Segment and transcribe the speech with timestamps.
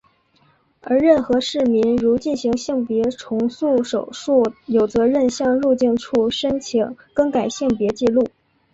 [0.81, 8.27] 而任何市民如进行性别重塑手术有责任向入境处申请更改性别纪录。